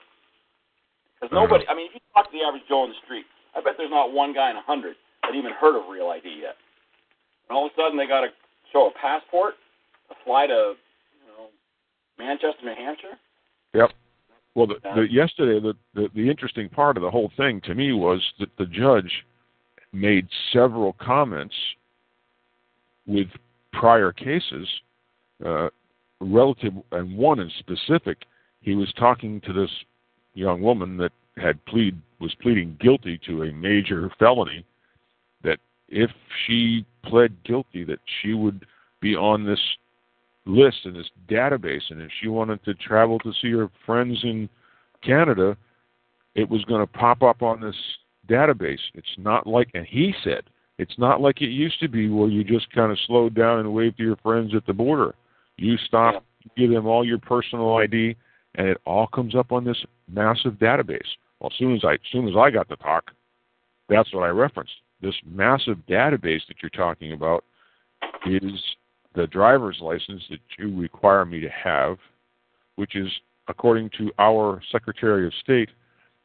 Because 1.20 1.32
Uh-huh. 1.32 1.46
nobody. 1.48 1.68
I 1.68 1.74
mean, 1.76 1.88
if 1.88 1.96
you 1.96 2.02
talk 2.14 2.32
to 2.32 2.36
the 2.36 2.44
average 2.44 2.64
Joe 2.68 2.82
on 2.84 2.90
the 2.90 3.00
street, 3.04 3.26
I 3.56 3.62
bet 3.62 3.76
there's 3.78 3.92
not 3.92 4.12
one 4.12 4.34
guy 4.34 4.50
in 4.52 4.58
a 4.58 4.62
hundred 4.62 4.96
that 5.24 5.36
even 5.36 5.52
heard 5.54 5.76
of 5.80 5.88
Real 5.88 6.10
ID 6.10 6.28
yet. 6.42 6.58
And 7.50 7.56
all 7.58 7.66
of 7.68 7.72
a 7.72 7.76
sudden, 7.76 7.98
they 7.98 8.08
got 8.08 8.22
to 8.22 8.30
show 8.72 8.88
a 8.88 8.92
passport 9.00 9.56
to 10.10 10.16
fly 10.24 10.48
to, 10.48 10.76
you 10.76 11.28
know, 11.38 11.48
Manchester, 12.18 12.66
New 12.66 12.76
Hampshire. 12.76 13.18
Yep. 13.74 13.92
Well, 14.56 14.68
the, 14.68 14.76
the, 14.96 15.08
yesterday, 15.12 15.60
the, 15.60 15.74
the 15.94 16.10
the 16.14 16.30
interesting 16.30 16.70
part 16.70 16.98
of 16.98 17.04
the 17.04 17.12
whole 17.12 17.32
thing 17.38 17.62
to 17.62 17.74
me 17.76 17.94
was 17.94 18.22
that 18.40 18.50
the 18.58 18.66
judge 18.66 19.26
made 19.94 20.28
several 20.52 20.94
comments 20.94 21.56
with 23.06 23.28
prior 23.72 24.12
cases, 24.12 24.68
uh, 25.46 25.70
relative, 26.20 26.74
and 26.92 27.18
one 27.18 27.40
in 27.40 27.52
specific. 27.60 28.18
He 28.62 28.76
was 28.76 28.92
talking 28.94 29.42
to 29.42 29.54
this 29.54 29.70
young 30.34 30.62
woman 30.62 30.98
that 30.98 31.12
had 31.38 31.64
plead 31.66 32.00
was 32.20 32.34
pleading 32.42 32.78
guilty 32.80 33.20
to 33.28 33.44
a 33.44 33.52
major 33.52 34.10
felony. 34.18 34.66
That 35.44 35.60
if 35.90 36.10
she 36.46 36.86
pled 37.04 37.44
guilty, 37.44 37.84
that 37.84 38.00
she 38.22 38.34
would 38.34 38.66
be 39.02 39.16
on 39.16 39.46
this 39.46 39.60
list 40.46 40.86
in 40.86 40.94
this 40.94 41.10
database, 41.28 41.82
and 41.90 42.02
if 42.02 42.10
she 42.22 42.30
wanted 42.30 42.64
to 42.64 42.74
travel 42.76 43.20
to 43.20 43.34
see 43.42 43.52
her 43.52 43.70
friends 43.86 44.20
in 44.24 44.50
Canada, 45.02 45.58
it 46.36 46.50
was 46.50 46.64
going 46.66 46.82
to 46.82 46.88
pop 46.88 47.22
up 47.22 47.42
on 47.42 47.62
this 47.62 47.76
database. 48.30 48.80
It's 48.94 49.08
not 49.18 49.48
like, 49.48 49.70
and 49.74 49.86
he 49.86 50.14
said, 50.24 50.44
it's 50.78 50.98
not 50.98 51.22
like 51.22 51.42
it 51.42 51.50
used 51.50 51.80
to 51.82 51.88
be 51.88 52.10
where 52.10 52.30
you 52.30 52.44
just 52.44 52.72
kind 52.72 52.92
of 52.92 52.98
slowed 53.06 53.36
down 53.36 53.60
and 53.60 53.74
waved 53.74 53.98
to 53.98 54.04
your 54.04 54.16
friends 54.18 54.56
at 54.56 54.66
the 54.66 54.74
border. 54.74 55.14
You 55.58 55.78
stop, 55.86 56.24
give 56.58 56.72
them 56.72 56.88
all 56.88 57.06
your 57.06 57.20
personal 57.20 57.76
ID, 57.78 58.16
and 58.56 58.68
it 58.68 58.78
all 58.86 59.08
comes 59.08 59.36
up 59.36 59.52
on 59.52 59.64
this 59.64 59.78
massive 60.12 60.54
database. 60.54 61.02
Well, 61.40 61.52
as 61.52 61.58
soon 61.58 61.76
as 61.76 61.84
I 61.84 61.94
as 61.94 62.00
soon 62.12 62.28
as 62.28 62.36
I 62.38 62.50
got 62.50 62.70
the 62.70 62.76
talk, 62.78 63.12
that's 63.90 64.14
what 64.14 64.24
I 64.24 64.30
referenced. 64.30 64.74
This 65.02 65.16
massive 65.26 65.78
database 65.88 66.42
that 66.48 66.58
you're 66.62 66.70
talking 66.70 67.12
about 67.14 67.44
is 68.26 68.52
the 69.16 69.28
driver's 69.28 69.78
license 69.82 70.24
that 70.30 70.40
you 70.58 70.76
require 70.76 71.26
me 71.26 71.40
to 71.42 71.50
have, 71.50 71.98
which 72.78 72.96
is, 72.96 73.10
according 73.48 73.90
to 73.98 74.12
our 74.18 74.62
Secretary 74.72 75.28
of 75.28 75.34
State, 75.44 75.70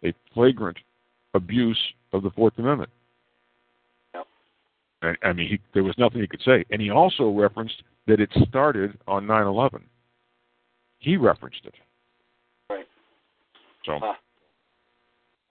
a 0.05 0.15
flagrant 0.33 0.79
abuse 1.35 1.79
of 2.13 2.23
the 2.23 2.31
Fourth 2.31 2.55
Amendment. 2.59 2.91
Yep. 4.15 4.27
And, 5.03 5.17
I 5.23 5.33
mean, 5.33 5.49
he, 5.49 5.61
there 5.75 5.85
was 5.85 5.95
nothing 5.99 6.21
he 6.21 6.27
could 6.27 6.43
say. 6.43 6.65
And 6.71 6.81
he 6.81 6.91
also 6.91 7.31
referenced 7.31 7.83
that 8.07 8.21
it 8.21 8.31
started 8.49 8.99
on 9.07 9.27
9 9.27 9.47
11. 9.47 9.85
He 10.99 11.17
referenced 11.17 11.65
it. 11.65 11.75
Right. 12.71 12.87
So, 13.85 13.99
Huh. 14.01 14.15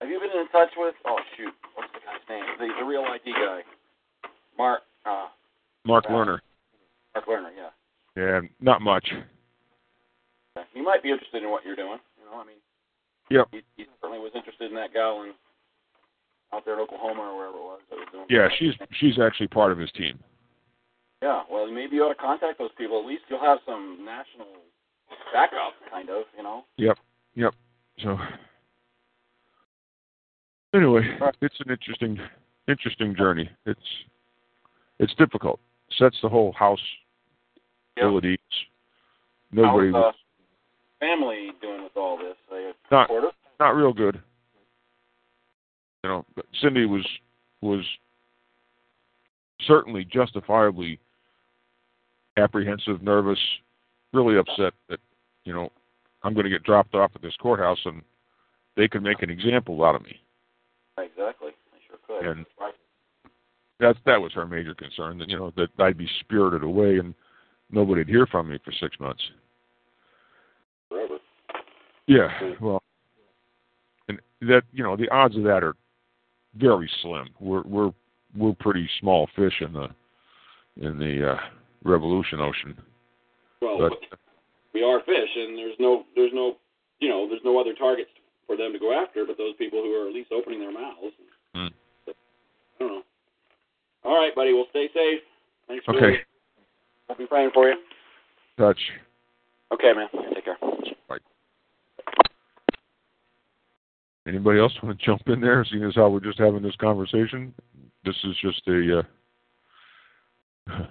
Have 0.01 0.09
you 0.09 0.19
been 0.19 0.29
in 0.39 0.47
touch 0.49 0.69
with? 0.77 0.93
Oh 1.07 1.17
shoot, 1.35 1.53
what's 1.73 1.89
the 1.91 1.99
guy's 2.05 2.21
name? 2.29 2.45
The 2.59 2.69
the 2.79 2.85
real 2.85 3.01
ID 3.01 3.33
guy, 3.33 3.61
Mark. 4.55 4.81
Uh, 5.05 5.25
Mark 5.85 6.05
Yeah. 6.07 6.11
Lerner. 6.11 6.39
Mark 7.15 7.25
Lerner. 7.25 7.49
Yeah. 7.57 7.69
Yeah, 8.15 8.41
not 8.61 8.81
much. 8.81 9.11
He 10.73 10.81
might 10.81 11.01
be 11.01 11.09
interested 11.09 11.41
in 11.41 11.49
what 11.49 11.65
you're 11.65 11.75
doing. 11.75 11.97
You 12.19 12.25
know, 12.29 12.39
I 12.39 12.45
mean. 12.45 12.57
Yep. 13.29 13.47
He, 13.51 13.61
he 13.75 13.85
certainly 13.99 14.19
was 14.19 14.31
interested 14.35 14.69
in 14.69 14.75
that 14.75 14.93
gal 14.93 15.23
in 15.23 15.33
out 16.53 16.63
there 16.65 16.75
in 16.75 16.79
Oklahoma 16.79 17.21
or 17.21 17.37
wherever 17.37 17.57
it 17.57 17.61
was 17.63 17.79
that 17.89 17.95
was 17.97 18.07
doing. 18.11 18.25
Yeah, 18.29 18.47
she's 18.57 18.73
she's 18.99 19.19
actually 19.19 19.47
part 19.47 19.71
of 19.71 19.77
his 19.77 19.91
team. 19.91 20.19
Yeah. 21.21 21.43
Well, 21.51 21.69
maybe 21.71 21.95
you 21.95 22.03
ought 22.03 22.09
to 22.09 22.15
contact 22.15 22.59
those 22.59 22.71
people. 22.77 22.99
At 22.99 23.05
least 23.05 23.23
you'll 23.29 23.39
have 23.39 23.59
some 23.65 23.99
national 24.05 24.47
backup, 25.33 25.73
kind 25.91 26.09
of. 26.09 26.23
You 26.37 26.43
know. 26.43 26.63
Yep, 26.77 26.97
yep. 27.35 27.53
So 28.03 28.17
anyway, 30.73 31.17
Right. 31.19 31.35
it's 31.41 31.59
an 31.59 31.71
interesting 31.71 32.19
interesting 32.67 33.15
journey. 33.15 33.49
It's 33.65 34.05
it's 34.99 35.13
difficult. 35.15 35.59
Sets 35.97 36.17
the 36.21 36.29
whole 36.29 36.51
house 36.53 36.81
Yep. 37.97 38.03
ill. 38.03 38.21
Nobody 39.51 39.91
How's 39.91 40.13
uh, 40.13 40.17
family 40.99 41.51
doing 41.61 41.83
with 41.83 41.95
all 41.95 42.17
this? 42.17 42.35
They 42.49 42.71
not 42.91 43.07
supportive? 43.07 43.31
not 43.59 43.75
real 43.75 43.93
good. 43.93 44.21
You 46.03 46.09
know, 46.09 46.25
Cindy 46.61 46.85
was 46.85 47.05
was 47.61 47.83
certainly 49.65 50.05
justifiably 50.05 50.99
apprehensive, 52.37 53.01
nervous, 53.01 53.39
really 54.13 54.37
upset 54.37 54.73
that 54.89 54.99
you 55.43 55.53
know 55.53 55.71
I'm 56.23 56.33
going 56.33 56.45
to 56.45 56.49
get 56.49 56.63
dropped 56.63 56.95
off 56.95 57.11
at 57.15 57.21
this 57.21 57.35
courthouse 57.41 57.79
and 57.85 58.01
they 58.75 58.87
could 58.87 59.03
make 59.03 59.21
an 59.23 59.29
example 59.29 59.83
out 59.83 59.95
of 59.95 60.03
me. 60.03 60.19
Exactly. 60.99 61.51
They 61.71 61.79
sure 61.87 61.97
could. 62.05 62.27
And- 62.27 62.45
right. 62.59 62.73
That's 63.79 63.99
that 64.07 64.19
was 64.19 64.33
her 64.33 64.47
major 64.47 64.73
concern 64.73 65.19
that 65.19 65.29
you 65.29 65.37
know 65.37 65.53
that 65.55 65.69
I'd 65.77 65.99
be 65.99 66.09
spirited 66.21 66.63
away 66.63 66.97
and 66.97 67.13
nobody'd 67.71 68.07
hear 68.07 68.25
from 68.25 68.49
me 68.49 68.57
for 68.65 68.71
six 68.71 68.99
months. 68.99 69.21
Forever. 70.89 71.17
Yeah, 72.07 72.29
well, 72.59 72.81
and 74.07 74.19
that 74.41 74.63
you 74.71 74.83
know 74.83 74.95
the 74.95 75.09
odds 75.09 75.35
of 75.37 75.43
that 75.43 75.63
are 75.63 75.75
very 76.59 76.89
slim. 77.01 77.29
We're 77.39 77.63
we're 77.63 77.91
we're 78.35 78.53
pretty 78.59 78.89
small 78.99 79.27
fish 79.35 79.61
in 79.61 79.73
the 79.73 79.87
in 80.79 80.97
the 80.99 81.31
uh, 81.31 81.37
revolution 81.83 82.39
ocean. 82.39 82.77
Well, 83.61 83.89
But 83.89 84.19
we 84.73 84.83
are 84.83 84.99
fish, 85.05 85.29
and 85.35 85.57
there's 85.57 85.75
no, 85.79 86.03
there's 86.15 86.31
no, 86.33 86.57
you 86.99 87.09
know, 87.09 87.27
there's 87.27 87.41
no 87.43 87.59
other 87.59 87.73
targets 87.73 88.09
for 88.45 88.55
them 88.55 88.73
to 88.73 88.79
go 88.79 88.93
after, 88.93 89.25
but 89.25 89.37
those 89.37 89.55
people 89.57 89.81
who 89.81 89.91
are 89.93 90.07
at 90.07 90.13
least 90.13 90.31
opening 90.31 90.59
their 90.59 90.71
mouths. 90.71 91.13
Hmm. 91.55 91.67
I 92.07 92.13
don't 92.79 92.87
know. 92.89 93.01
All 94.03 94.15
right, 94.15 94.33
buddy. 94.35 94.53
Well, 94.53 94.67
stay 94.69 94.87
safe. 94.93 95.19
Thanks 95.67 95.83
for 95.83 95.95
okay, 95.95 96.19
I'll 97.09 97.17
be 97.17 97.25
praying 97.25 97.51
for 97.53 97.67
you. 97.67 97.75
touch. 98.57 98.79
Okay, 99.73 99.91
man. 99.93 100.07
Take 100.33 100.45
care. 100.45 100.57
Anybody 104.27 104.59
else 104.59 104.73
want 104.83 104.99
to 104.99 105.05
jump 105.05 105.21
in 105.27 105.39
there? 105.39 105.65
Seeing 105.69 105.83
as 105.83 105.95
how 105.95 106.09
we're 106.09 106.19
just 106.19 106.39
having 106.39 106.61
this 106.61 106.75
conversation, 106.75 107.53
this 108.03 108.15
is 108.23 108.35
just 108.41 108.61
a. 108.67 109.03
Uh, 110.69 110.73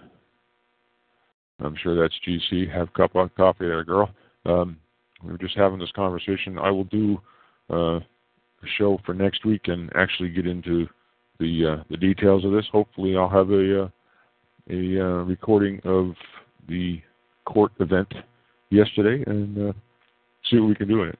I'm 1.60 1.76
sure 1.82 2.00
that's 2.00 2.14
GC. 2.26 2.72
Have 2.74 2.92
cup 2.92 3.14
of 3.14 3.34
coffee 3.34 3.66
there, 3.66 3.84
girl. 3.84 4.10
Um, 4.44 4.76
we're 5.22 5.38
just 5.38 5.56
having 5.56 5.78
this 5.78 5.92
conversation. 5.96 6.58
I 6.58 6.70
will 6.70 6.84
do 6.84 7.18
uh, 7.70 7.96
a 7.96 8.02
show 8.78 8.98
for 9.04 9.14
next 9.14 9.44
week 9.44 9.62
and 9.66 9.90
actually 9.94 10.30
get 10.30 10.46
into 10.46 10.86
the 11.38 11.78
uh, 11.78 11.84
the 11.90 11.96
details 11.96 12.44
of 12.44 12.52
this. 12.52 12.66
Hopefully, 12.72 13.16
I'll 13.16 13.28
have 13.28 13.50
a 13.50 13.84
uh, 13.84 13.88
a 14.70 15.00
uh, 15.00 15.24
recording 15.24 15.80
of 15.84 16.14
the 16.68 17.00
court 17.44 17.72
event 17.80 18.12
yesterday 18.70 19.22
and 19.26 19.70
uh, 19.70 19.72
see 20.50 20.58
what 20.58 20.68
we 20.68 20.74
can 20.74 20.88
do 20.88 21.02
in 21.02 21.10
it. 21.10 21.18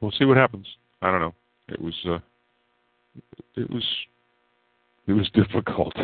We'll 0.00 0.12
see 0.12 0.24
what 0.24 0.36
happens. 0.36 0.66
I 1.04 1.10
don't 1.10 1.20
know. 1.20 1.34
It 1.68 1.80
was 1.82 1.94
uh, 2.06 2.18
it 3.56 3.70
was 3.70 3.84
it 5.06 5.12
was 5.12 5.28
difficult. 5.34 5.94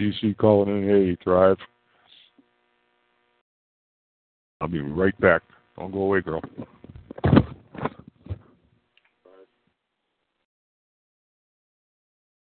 GC 0.00 0.38
calling 0.38 0.70
in, 0.70 0.88
hey, 0.88 1.18
drive. 1.22 1.58
I'll 4.62 4.68
be 4.68 4.80
right 4.80 5.18
back. 5.20 5.42
Don't 5.76 5.92
go 5.92 6.00
away, 6.00 6.22
girl. 6.22 6.40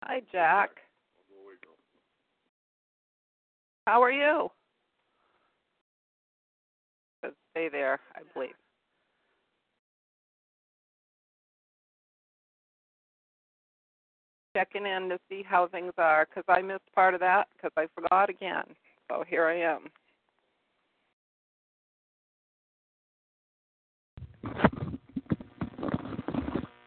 Hi, 0.01 0.23
Jack. 0.31 0.71
How 3.85 4.01
are 4.01 4.11
you? 4.11 4.49
Stay 7.51 7.69
there, 7.69 7.99
I 8.15 8.21
believe. 8.33 8.55
Checking 14.55 14.85
in 14.85 15.09
to 15.09 15.17
see 15.29 15.43
how 15.47 15.67
things 15.67 15.93
are 15.97 16.27
because 16.27 16.43
I 16.47 16.61
missed 16.61 16.83
part 16.93 17.13
of 17.13 17.19
that 17.21 17.47
because 17.55 17.71
I 17.75 17.87
forgot 17.95 18.29
again. 18.29 18.63
So 19.09 19.23
here 19.27 19.45
I 19.47 19.59
am. 19.59 19.89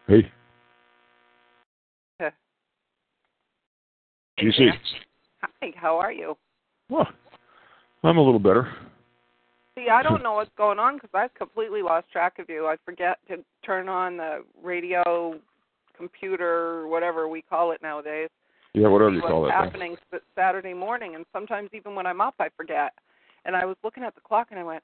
Hey. 0.07 0.31
Huh. 2.21 2.29
GC. 4.39 4.69
Hi, 5.41 5.73
how 5.75 5.97
are 5.97 6.13
you? 6.13 6.37
Well, 6.89 7.07
I'm 8.03 8.17
a 8.17 8.21
little 8.21 8.39
better. 8.39 8.71
See, 9.75 9.89
I 9.91 10.01
don't 10.01 10.23
know 10.23 10.33
what's 10.33 10.49
going 10.57 10.79
on 10.79 10.95
because 10.95 11.09
I've 11.13 11.33
completely 11.33 11.81
lost 11.81 12.09
track 12.11 12.39
of 12.39 12.49
you. 12.49 12.65
I 12.67 12.77
forget 12.85 13.19
to 13.27 13.43
turn 13.65 13.89
on 13.89 14.17
the 14.17 14.43
radio, 14.63 15.35
computer, 15.97 16.87
whatever 16.87 17.27
we 17.27 17.41
call 17.41 17.71
it 17.71 17.81
nowadays. 17.81 18.29
Yeah, 18.73 18.87
whatever 18.87 19.11
you 19.11 19.21
what's 19.21 19.31
call 19.31 19.43
thing. 19.43 19.51
happening 19.51 19.97
s- 20.13 20.21
Saturday 20.35 20.73
morning, 20.73 21.15
and 21.15 21.25
sometimes 21.33 21.69
even 21.73 21.95
when 21.95 22.05
I'm 22.05 22.21
up, 22.21 22.35
I 22.39 22.49
forget. 22.55 22.93
And 23.45 23.55
I 23.55 23.65
was 23.65 23.77
looking 23.83 24.03
at 24.03 24.13
the 24.15 24.21
clock, 24.21 24.47
and 24.51 24.59
I 24.59 24.63
went, 24.63 24.83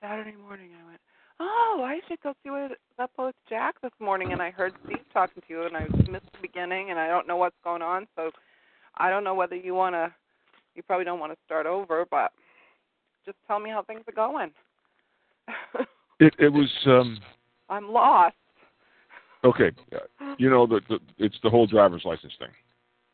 Saturday 0.00 0.36
morning. 0.36 0.70
I 0.80 0.86
went, 0.88 1.00
oh, 1.40 1.82
I 1.84 2.00
should 2.08 2.20
go 2.22 2.32
see 2.42 2.50
what's 2.50 2.74
up 2.98 3.10
with 3.18 3.34
Jack 3.48 3.80
this 3.82 3.92
morning. 4.00 4.32
And 4.32 4.40
I 4.40 4.50
heard 4.50 4.72
Steve 4.86 5.00
talking 5.12 5.42
to 5.46 5.52
you, 5.52 5.64
and 5.64 5.76
I 5.76 5.84
missed 6.10 6.30
the 6.32 6.40
beginning, 6.40 6.90
and 6.90 6.98
I 6.98 7.08
don't 7.08 7.26
know 7.26 7.36
what's 7.36 7.56
going 7.62 7.82
on. 7.82 8.06
So 8.16 8.30
I 8.96 9.10
don't 9.10 9.24
know 9.24 9.34
whether 9.34 9.56
you 9.56 9.74
want 9.74 9.94
to. 9.94 10.12
You 10.74 10.82
probably 10.82 11.04
don't 11.04 11.20
want 11.20 11.32
to 11.32 11.38
start 11.44 11.66
over, 11.66 12.04
but 12.10 12.32
just 13.24 13.38
tell 13.46 13.58
me 13.58 13.70
how 13.70 13.82
things 13.82 14.02
are 14.08 14.12
going. 14.12 14.50
It 16.18 16.34
it 16.38 16.48
was 16.48 16.70
um 16.86 17.18
I'm 17.68 17.92
lost. 17.92 18.36
Okay. 19.46 19.70
You 20.38 20.50
know 20.50 20.66
that 20.66 20.82
the 20.88 20.98
it's 21.18 21.38
the 21.42 21.50
whole 21.50 21.66
driver's 21.66 22.04
license 22.04 22.32
thing. 22.38 22.48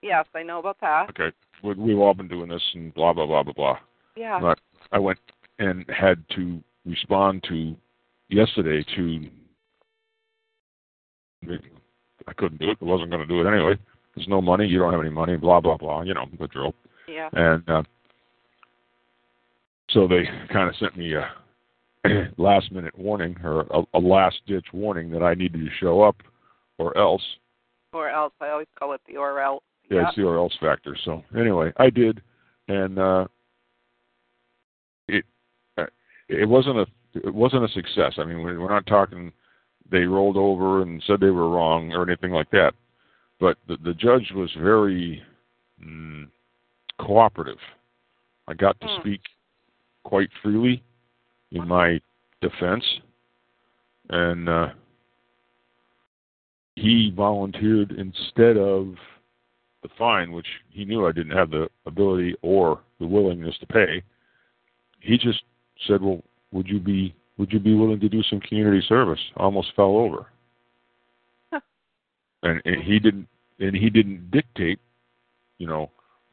Yes, 0.03 0.27
I 0.35 0.43
know 0.43 0.59
about 0.59 0.79
that. 0.81 1.11
Okay, 1.11 1.35
we, 1.63 1.75
we've 1.75 1.99
all 1.99 2.15
been 2.15 2.29
doing 2.29 2.49
this 2.49 2.63
and 2.75 2.93
blah 2.95 3.13
blah 3.13 3.27
blah 3.27 3.43
blah 3.43 3.53
blah. 3.53 3.79
Yeah. 4.17 4.41
But 4.41 4.59
I 4.91 4.99
went 4.99 5.19
and 5.59 5.85
had 5.89 6.25
to 6.37 6.63
respond 6.85 7.45
to 7.49 7.77
yesterday 8.29 8.85
to. 8.97 9.29
I 12.29 12.33
couldn't 12.35 12.61
do 12.61 12.71
it. 12.71 12.79
I 12.81 12.85
wasn't 12.85 13.11
going 13.11 13.23
to 13.23 13.27
do 13.27 13.41
it 13.41 13.53
anyway. 13.53 13.77
There's 14.15 14.29
no 14.29 14.41
money. 14.41 14.67
You 14.67 14.79
don't 14.79 14.93
have 14.93 15.01
any 15.01 15.11
money. 15.11 15.37
Blah 15.37 15.61
blah 15.61 15.77
blah. 15.77 16.03
You 16.03 16.15
know 16.15 16.27
the 16.39 16.47
drill. 16.49 16.75
Yeah. 17.09 17.29
And 17.33 17.69
uh, 17.69 17.83
so 19.91 20.07
they 20.07 20.25
kind 20.53 20.69
of 20.69 20.77
sent 20.77 20.97
me 20.97 21.15
a 21.15 21.31
last 22.37 22.73
minute 22.73 22.97
warning 22.99 23.37
or 23.45 23.61
a, 23.61 23.83
a 23.95 23.99
last 23.99 24.41
ditch 24.47 24.67
warning 24.73 25.11
that 25.11 25.23
I 25.23 25.35
needed 25.35 25.61
to 25.61 25.69
show 25.81 26.03
up 26.03 26.17
or 26.79 26.97
else. 26.99 27.23
Or 27.93 28.09
else. 28.09 28.33
I 28.41 28.49
always 28.49 28.67
call 28.79 28.93
it 28.93 29.01
the 29.07 29.17
or 29.17 29.41
else. 29.41 29.63
Yeah, 29.91 30.09
it's 30.09 30.17
the 30.17 30.23
or 30.23 30.39
else 30.39 30.57
factor. 30.61 30.97
So 31.05 31.23
anyway, 31.39 31.73
I 31.77 31.91
did, 31.91 32.23
and 32.69 32.99
uh, 32.99 33.27
it 35.09 35.25
uh, 35.77 35.87
it 36.29 36.49
wasn't 36.49 36.79
a 36.79 36.87
it 37.15 37.35
wasn't 37.35 37.65
a 37.65 37.69
success. 37.69 38.15
I 38.17 38.25
mean, 38.25 38.43
we're 38.43 38.59
we're 38.59 38.71
not 38.73 38.87
talking 38.87 39.33
they 39.91 40.05
rolled 40.05 40.39
over 40.39 40.81
and 40.83 41.03
said 41.07 41.21
they 41.21 41.31
were 41.31 41.51
wrong 41.51 41.93
or 41.93 42.09
anything 42.09 42.33
like 42.33 42.51
that. 42.53 42.73
But 43.39 43.59
the, 43.69 43.77
the 43.85 43.93
judge 43.93 44.33
was 44.35 44.51
very 44.59 45.23
mm, 45.85 46.29
cooperative. 46.99 47.59
I 48.49 48.55
got 48.55 48.81
to 48.81 48.87
Hmm. 48.87 49.01
speak 49.01 49.21
quite 50.05 50.31
freely 50.43 50.83
in 51.53 51.69
my 51.69 52.01
defense, 52.41 52.85
and 54.11 54.49
uh, 54.49 54.69
he 56.75 57.13
volunteered 57.15 57.93
instead 57.93 58.57
of 58.57 58.95
the 59.83 59.89
fine, 59.99 60.33
which 60.33 60.47
he 60.71 60.85
knew 60.85 61.07
I 61.07 61.13
didn't 61.13 61.37
have 61.37 61.51
the 61.51 61.69
ability 61.87 62.35
or 62.43 62.81
the 63.01 63.07
willingness 63.07 63.57
to 63.61 63.67
pay. 63.67 64.03
He 65.01 65.19
just 65.19 65.43
said, 65.87 66.01
"Well, 66.03 66.23
would 66.53 66.69
you 66.69 66.81
be 66.81 67.15
would 67.37 67.53
you 67.53 67.59
be 67.59 67.75
willing 67.75 68.01
to 68.01 68.09
do 68.09 68.23
some 68.25 68.41
community 68.41 68.85
service?" 68.89 69.21
I 69.37 69.43
almost 69.43 69.75
fell 69.75 69.97
over, 69.97 70.27
Huh. 71.53 71.61
and, 72.43 72.63
and 72.65 72.83
he 72.83 72.99
didn't 72.99 73.29
and 73.59 73.77
he 73.77 73.91
didn't 73.91 74.31
dictate, 74.31 74.79
you 75.59 75.67
know, 75.67 75.91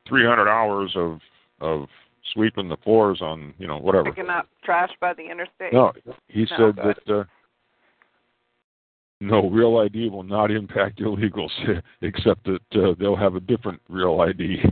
300 0.07 0.47
hours 0.47 0.91
of 0.95 1.19
of 1.61 1.87
sweeping 2.33 2.69
the 2.69 2.77
floors 2.77 3.21
on 3.21 3.53
you 3.57 3.67
know 3.67 3.77
whatever. 3.77 4.11
Picking 4.11 4.29
up 4.29 4.47
trash 4.63 4.91
by 5.01 5.13
the 5.13 5.23
interstate. 5.29 5.73
No, 5.73 5.91
he 6.27 6.47
No, 6.51 6.57
said 6.57 6.75
that 6.77 7.13
uh, 7.13 7.23
no 9.21 9.49
real 9.49 9.77
ID 9.77 10.09
will 10.09 10.23
not 10.23 10.51
impact 10.51 10.99
illegals, 11.01 11.51
except 12.01 12.45
that 12.45 12.61
uh, 12.81 12.93
they'll 12.99 13.15
have 13.15 13.35
a 13.35 13.39
different 13.41 13.81
real 13.89 14.21
ID. 14.21 14.63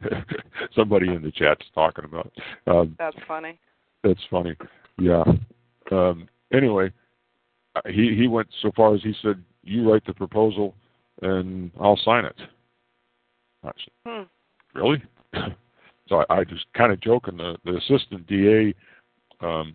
Somebody 0.74 1.08
in 1.12 1.22
the 1.22 1.32
chat's 1.32 1.64
talking 1.74 2.04
about. 2.04 2.32
Um, 2.66 2.94
That's 2.98 3.16
funny. 3.26 3.58
that's 4.04 4.20
funny. 4.30 4.54
Yeah. 4.98 5.24
Um, 5.90 6.28
anyway, 6.52 6.92
uh, 7.74 7.80
he 7.86 8.14
he 8.16 8.28
went 8.28 8.48
so 8.62 8.70
far 8.76 8.94
as 8.94 9.02
he 9.02 9.14
said, 9.22 9.42
"You 9.62 9.90
write 9.90 10.04
the 10.06 10.14
proposal, 10.14 10.74
and 11.22 11.70
I'll 11.80 11.96
sign 12.04 12.24
it." 12.24 12.36
I 13.64 13.70
said, 13.78 13.92
Hmm. 14.06 14.22
really? 14.78 15.02
so 16.08 16.24
I, 16.28 16.38
I 16.38 16.44
just 16.44 16.66
kind 16.74 16.92
of 16.92 17.00
joking. 17.00 17.36
The 17.36 17.56
the 17.64 17.76
assistant 17.76 18.26
DA 18.26 18.74
um, 19.40 19.74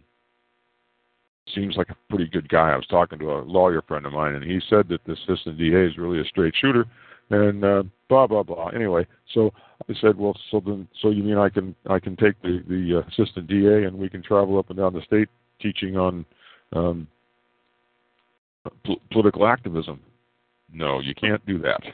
seems 1.54 1.76
like 1.76 1.90
a 1.90 1.98
pretty 2.10 2.28
good 2.28 2.50
guy. 2.50 2.70
I 2.72 2.76
was 2.76 2.88
talking 2.88 3.20
to 3.20 3.32
a 3.32 3.42
lawyer 3.42 3.82
friend 3.82 4.06
of 4.06 4.14
mine, 4.14 4.36
and 4.36 4.44
he 4.44 4.60
said 4.70 4.88
that 4.90 5.04
the 5.06 5.14
assistant 5.14 5.58
DA 5.58 5.86
is 5.86 5.98
really 5.98 6.20
a 6.20 6.26
straight 6.26 6.54
shooter, 6.60 6.86
and 7.30 7.64
uh, 7.64 7.84
blah 8.10 8.28
blah 8.28 8.44
blah. 8.44 8.68
Anyway, 8.70 9.06
so 9.34 9.52
I 9.90 9.94
said, 10.00 10.18
well, 10.18 10.38
so 10.50 10.62
then, 10.66 10.88
so 11.02 11.10
you 11.10 11.24
mean 11.24 11.38
I 11.38 11.50
can 11.50 11.76
I 11.90 12.00
can 12.00 12.16
take 12.16 12.42
the 12.42 12.64
the 12.68 13.00
uh, 13.00 13.10
assistant 13.10 13.48
DA 13.48 13.84
and 13.86 13.98
we 13.98 14.10
can 14.10 14.24
travel 14.24 14.58
up 14.58 14.70
and 14.70 14.78
down 14.78 14.94
the 14.94 15.02
state 15.02 15.30
teaching 15.60 15.98
on 15.98 16.26
um, 16.74 17.08
pol- 18.86 19.02
political 19.12 19.48
activism? 19.48 20.00
No, 20.74 21.00
you 21.00 21.14
can't 21.14 21.46
do 21.46 21.60
that. 21.60 21.82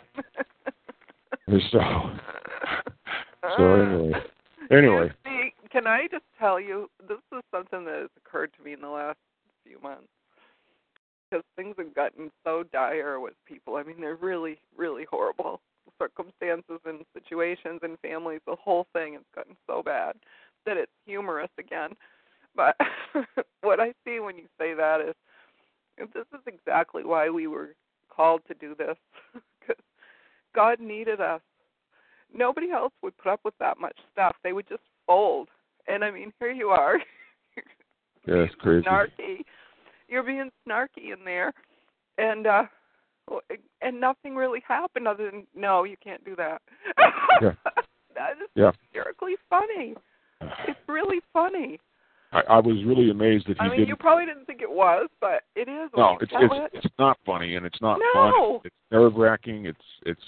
So 1.72 1.80
so 3.56 3.74
anyway, 3.76 4.24
anyway. 4.72 5.12
See, 5.26 5.54
can 5.72 5.88
I 5.88 6.08
just 6.12 6.26
tell 6.40 6.60
you, 6.60 6.90
this 7.08 7.20
is 7.32 7.42
something 7.52 7.86
that 7.86 8.00
has 8.02 8.10
occurred 8.18 8.52
to 8.58 8.64
me 8.64 8.74
in 8.74 8.82
the 8.82 8.90
last 8.90 9.18
few 9.66 9.80
months. 9.82 10.08
Because 11.30 11.44
things 11.58 11.76
have 11.78 11.94
gotten 11.94 12.32
so 12.46 12.64
dire 12.72 13.20
with 13.20 13.34
people. 13.46 13.76
I 13.76 13.84
mean, 13.84 14.00
they're 14.00 14.16
really, 14.16 14.60
really 14.78 15.06
horrible 15.10 15.60
circumstances 16.00 16.80
and 16.86 17.04
situations 17.14 17.80
and 17.84 18.00
families. 18.00 18.42
The 18.46 18.56
whole 18.56 18.88
thing 18.94 19.14
has 19.14 19.24
gotten 19.36 19.56
so 19.68 19.84
bad 19.84 20.16
that 20.66 20.78
it's 20.78 20.92
humorous 21.06 21.50
again. 21.60 21.92
But 22.56 22.78
what 23.62 23.80
I 23.80 23.94
see 24.06 24.20
when 24.20 24.38
you 24.38 24.46
say 24.60 24.74
that 24.74 25.02
is, 25.02 25.16
this 26.14 26.26
is 26.34 26.42
exactly 26.46 27.04
why 27.04 27.30
we 27.30 27.48
were 27.48 27.76
called 28.10 28.42
to 28.48 28.54
do 28.54 28.76
this. 28.76 28.98
Because 29.60 29.84
God 30.56 30.80
needed 30.80 31.20
us 31.20 31.42
nobody 32.34 32.72
else 32.72 32.94
would 33.02 33.18
put 33.18 33.32
up 33.32 33.40
with 33.44 33.54
that 33.60 33.80
much 33.80 33.98
stuff. 34.12 34.36
They 34.44 34.54
would 34.54 34.68
just 34.68 34.84
fold. 35.06 35.50
And 35.88 36.04
I 36.04 36.12
mean, 36.12 36.32
here 36.40 36.52
you 36.52 36.68
are. 36.70 36.98
Yeah, 38.28 38.36
it's 38.44 38.56
crazy. 38.60 38.86
Snarky. 38.86 39.44
You're 40.08 40.24
being 40.24 40.50
snarky 40.68 41.14
in 41.14 41.24
there, 41.26 41.54
and 42.18 42.48
uh 42.48 42.64
and 43.82 44.00
nothing 44.00 44.36
really 44.36 44.62
happened 44.68 45.08
other 45.08 45.30
than 45.30 45.46
no, 45.56 45.84
you 45.84 45.96
can't 46.04 46.24
do 46.24 46.36
that. 46.36 46.62
Yeah. 47.42 47.52
that 48.16 48.32
is 48.42 48.50
Yeah. 48.56 48.72
hysterically 48.84 49.36
funny. 49.50 49.96
It's 50.68 50.80
really 50.88 51.20
funny. 51.34 51.80
I, 52.32 52.42
I 52.50 52.60
was 52.60 52.84
really 52.86 53.10
amazed 53.10 53.48
that 53.48 53.58
he 53.58 53.60
I 53.60 53.70
mean, 53.70 53.78
didn't. 53.80 53.90
you 53.90 53.96
probably 53.96 54.26
didn't 54.26 54.46
think 54.46 54.62
it 54.62 54.70
was, 54.70 55.08
but 55.22 55.44
it 55.56 55.70
is. 55.70 55.90
No, 55.96 56.18
it's 56.20 56.32
it's 56.36 56.54
it. 56.54 56.72
it's 56.84 56.94
not 57.00 57.18
funny 57.26 57.56
and 57.56 57.66
it's 57.66 57.80
not 57.82 58.00
No. 58.14 58.14
fun. 58.14 58.62
It's 58.66 58.76
nerve 58.92 59.16
wracking. 59.16 59.66
It's 59.66 59.80
it's 60.06 60.22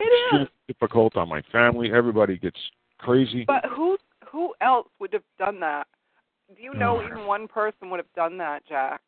It 0.00 0.42
is. 0.42 0.48
difficult 0.66 1.16
on 1.16 1.28
my 1.28 1.42
family. 1.52 1.92
Everybody 1.92 2.38
gets 2.38 2.58
crazy. 2.98 3.44
But 3.46 3.64
who 3.66 3.98
who 4.30 4.54
else 4.60 4.88
would 4.98 5.12
have 5.12 5.22
done 5.38 5.60
that? 5.60 5.86
Do 6.56 6.62
you 6.62 6.74
know 6.74 7.02
even 7.04 7.26
one 7.26 7.46
person 7.46 7.90
would 7.90 7.98
have 7.98 8.12
done 8.16 8.38
that, 8.38 8.66
Jack? 8.68 9.00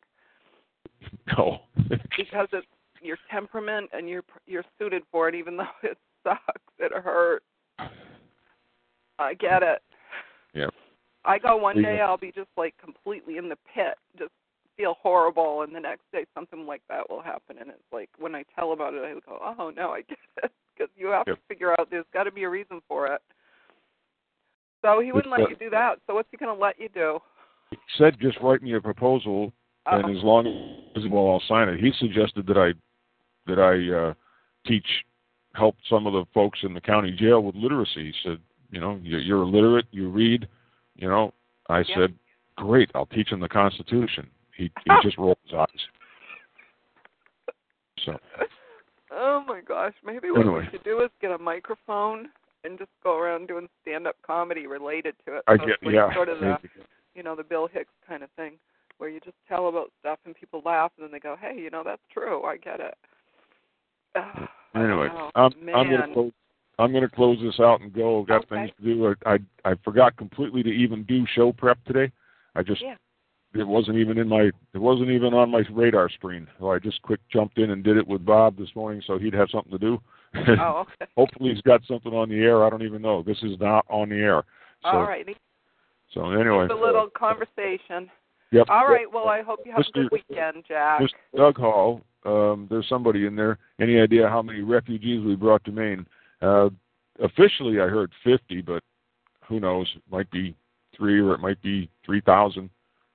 no. 1.37 1.59
Because 2.17 2.47
it's 2.53 2.67
your 3.01 3.17
temperament 3.31 3.89
and 3.93 4.07
you're 4.07 4.23
you're 4.45 4.65
suited 4.79 5.03
for 5.11 5.27
it, 5.29 5.35
even 5.35 5.57
though 5.57 5.65
it 5.81 5.97
sucks, 6.23 6.61
it 6.79 6.91
hurts. 6.93 7.45
I 9.19 9.33
get 9.35 9.63
it. 9.63 9.81
Yeah. 10.53 10.69
I 11.25 11.39
go 11.39 11.55
one 11.55 11.81
day, 11.81 12.01
I'll 12.01 12.17
be 12.17 12.31
just 12.33 12.49
like 12.57 12.73
completely 12.83 13.37
in 13.37 13.47
the 13.47 13.55
pit, 13.73 13.95
just 14.17 14.31
feel 14.75 14.95
horrible, 15.01 15.61
and 15.61 15.73
the 15.73 15.79
next 15.79 16.03
day 16.11 16.25
something 16.35 16.65
like 16.65 16.81
that 16.89 17.09
will 17.09 17.21
happen, 17.21 17.57
and 17.59 17.69
it's 17.69 17.79
like 17.91 18.09
when 18.17 18.35
I 18.35 18.43
tell 18.55 18.73
about 18.73 18.93
it, 18.93 19.03
I 19.03 19.13
go, 19.13 19.39
oh 19.41 19.71
no, 19.75 19.91
I 19.91 20.01
get 20.01 20.17
it, 20.43 20.51
because 20.75 20.91
you 20.95 21.07
have 21.07 21.25
Yep. 21.27 21.37
to 21.37 21.41
figure 21.47 21.71
out 21.79 21.89
there's 21.89 22.05
got 22.13 22.23
to 22.23 22.31
be 22.31 22.43
a 22.43 22.49
reason 22.49 22.81
for 22.87 23.07
it. 23.07 23.21
So 24.81 24.99
he 24.99 25.11
wouldn't 25.11 25.33
It's, 25.33 25.41
let 25.41 25.49
uh, 25.49 25.49
you 25.49 25.55
do 25.55 25.69
that. 25.69 25.99
So 26.07 26.15
what's 26.15 26.27
he 26.31 26.37
going 26.37 26.55
to 26.55 26.61
let 26.61 26.79
you 26.79 26.89
do? 26.89 27.19
He 27.71 27.77
said 27.97 28.17
just 28.19 28.37
write 28.41 28.61
me 28.61 28.73
a 28.75 28.81
proposal 28.81 29.53
Uh, 29.85 29.97
and 29.97 30.17
as 30.17 30.23
long 30.23 30.45
as 30.95 31.03
well 31.09 31.29
I'll 31.31 31.43
sign 31.47 31.69
it. 31.69 31.79
He 31.79 31.91
suggested 31.99 32.45
that 32.47 32.57
I 32.57 32.73
that 33.47 33.59
I 33.59 34.09
uh 34.09 34.13
teach 34.65 34.85
help 35.55 35.75
some 35.89 36.07
of 36.07 36.13
the 36.13 36.25
folks 36.33 36.59
in 36.63 36.73
the 36.73 36.81
county 36.81 37.11
jail 37.11 37.41
with 37.43 37.55
literacy. 37.55 38.11
He 38.11 38.13
said, 38.23 38.39
you 38.71 38.79
know, 38.79 38.99
you're, 39.03 39.19
you're 39.19 39.43
illiterate, 39.43 39.85
you 39.91 40.09
read, 40.09 40.47
you 40.95 41.07
know. 41.07 41.33
I 41.69 41.79
Yeah. 41.87 41.95
said, 41.95 42.15
great, 42.57 42.89
I'll 42.95 43.05
teach 43.05 43.29
them 43.29 43.39
the 43.39 43.49
Constitution. 43.49 44.29
He 44.55 44.71
he 44.85 44.91
just 45.03 45.17
rolled 45.17 45.37
his 45.45 45.53
eyes. 45.53 45.67
So 48.05 48.17
oh 49.13 49.43
my 49.47 49.61
gosh, 49.61 49.93
maybe 50.03 50.31
what 50.31 50.41
Anyway. 50.41 50.61
we 50.61 50.67
should 50.71 50.83
do 50.83 51.01
is 51.01 51.09
get 51.21 51.31
a 51.31 51.37
microphone 51.37 52.29
and 52.63 52.77
just 52.77 52.91
go 53.03 53.17
around 53.17 53.47
doing 53.47 53.67
stand-up 53.81 54.15
comedy 54.25 54.67
related 54.67 55.15
to 55.25 55.37
it. 55.37 55.43
I 55.47 55.57
So 55.57 55.65
get 55.65 55.83
like 55.83 55.93
yeah. 55.95 56.13
sort 56.13 56.29
of 56.29 56.39
the 56.39 56.57
you 57.15 57.23
know 57.23 57.35
the 57.35 57.43
Bill 57.43 57.67
Hicks 57.67 57.91
kind 58.07 58.23
of 58.23 58.29
thing, 58.35 58.53
where 58.97 59.09
you 59.09 59.19
just 59.19 59.35
tell 59.47 59.67
about 59.67 59.91
stuff 59.99 60.19
and 60.25 60.35
people 60.35 60.61
laugh 60.65 60.91
and 60.97 61.03
then 61.05 61.11
they 61.11 61.19
go, 61.19 61.35
hey, 61.39 61.55
you 61.59 61.69
know 61.69 61.83
that's 61.85 62.01
true, 62.11 62.43
I 62.43 62.57
get 62.57 62.79
it. 62.79 62.95
Anyway. 64.75 65.07
I'm 65.35 65.51
Man. 65.63 65.75
I'm 65.75 65.89
gonna 65.89 66.13
close. 66.13 66.31
I'm 66.79 66.91
gonna 66.91 67.07
close 67.09 67.37
this 67.39 67.59
out 67.59 67.81
and 67.81 67.93
go. 67.93 68.21
I've 68.21 68.27
got 68.27 68.37
Okay. 68.45 68.55
things 68.55 68.71
to 68.79 68.83
do. 68.83 69.15
I, 69.25 69.33
I 69.33 69.71
I 69.71 69.75
forgot 69.83 70.17
completely 70.17 70.63
to 70.63 70.69
even 70.69 71.03
do 71.03 71.25
show 71.35 71.51
prep 71.53 71.77
today. 71.85 72.11
I 72.55 72.63
just 72.63 72.81
Yeah. 72.81 72.95
It 73.53 73.67
wasn't 73.67 73.97
even 73.97 74.17
in 74.17 74.27
my 74.27 74.51
it 74.73 74.77
wasn't 74.77 75.09
even 75.09 75.33
on 75.33 75.51
my 75.51 75.63
radar 75.71 76.09
screen. 76.09 76.47
So 76.59 76.71
I 76.71 76.79
just 76.79 77.01
quick 77.01 77.19
jumped 77.31 77.57
in 77.57 77.71
and 77.71 77.83
did 77.83 77.97
it 77.97 78.07
with 78.07 78.25
Bob 78.25 78.57
this 78.57 78.69
morning, 78.75 79.01
so 79.05 79.17
he'd 79.17 79.33
have 79.33 79.49
something 79.51 79.71
to 79.71 79.77
do. 79.77 79.99
Oh, 80.59 80.85
okay. 81.01 81.11
Hopefully 81.15 81.53
he's 81.53 81.61
got 81.61 81.81
something 81.87 82.13
on 82.13 82.29
the 82.29 82.39
air. 82.39 82.65
I 82.65 82.69
don't 82.69 82.83
even 82.83 83.01
know. 83.01 83.21
This 83.23 83.37
is 83.43 83.59
not 83.59 83.85
on 83.89 84.09
the 84.09 84.15
air. 84.15 84.43
So 84.83 84.89
All 84.89 85.03
righty. 85.03 85.35
so 86.13 86.31
anyway. 86.31 86.67
Just 86.67 86.79
a 86.79 86.83
little 86.83 87.09
conversation. 87.15 88.09
Yep. 88.51 88.67
All 88.69 88.87
right. 88.87 89.11
Well, 89.11 89.27
I 89.27 89.41
hope 89.41 89.59
you 89.65 89.71
have 89.71 89.83
a 89.87 89.91
good 89.91 90.09
weekend, 90.11 90.63
Jack. 90.67 91.01
Mr. 91.01 91.37
Doug 91.37 91.57
Hall, 91.57 92.01
um, 92.25 92.67
there's 92.69 92.87
somebody 92.87 93.25
in 93.25 93.35
there. 93.35 93.57
Any 93.79 93.99
idea 93.99 94.29
how 94.29 94.41
many 94.41 94.61
refugees 94.61 95.25
we 95.25 95.35
brought 95.35 95.63
to 95.65 95.71
Maine? 95.71 96.05
Uh, 96.41 96.69
officially, 97.21 97.79
I 97.79 97.87
heard 97.87 98.11
50, 98.23 98.61
but 98.61 98.83
who 99.47 99.59
knows? 99.59 99.91
It 99.95 100.03
might 100.11 100.29
be 100.29 100.55
three 100.95 101.19
or 101.19 101.33
it 101.33 101.39
might 101.39 101.61
be 101.61 101.89
3,000. 102.05 102.69